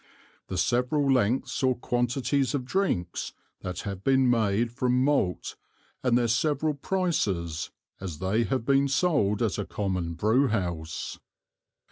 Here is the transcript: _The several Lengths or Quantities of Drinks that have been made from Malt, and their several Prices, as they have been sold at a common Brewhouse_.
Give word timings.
_The 0.49 0.57
several 0.57 1.11
Lengths 1.13 1.61
or 1.61 1.77
Quantities 1.77 2.55
of 2.55 2.65
Drinks 2.65 3.33
that 3.59 3.81
have 3.81 4.03
been 4.03 4.27
made 4.27 4.71
from 4.71 4.97
Malt, 5.03 5.57
and 6.03 6.17
their 6.17 6.27
several 6.27 6.73
Prices, 6.73 7.69
as 7.99 8.17
they 8.17 8.45
have 8.45 8.65
been 8.65 8.87
sold 8.87 9.43
at 9.43 9.59
a 9.59 9.65
common 9.67 10.15
Brewhouse_. 10.15 11.19